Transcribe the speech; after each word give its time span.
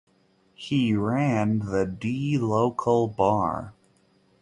He 0.55 0.95
ran 0.95 1.59
the 1.59 1.85
"Dee 1.85 2.39
Local 2.39 3.07
Bar". 3.07 3.75